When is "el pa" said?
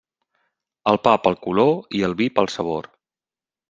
0.93-1.13